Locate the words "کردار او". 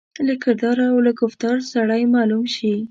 0.43-0.97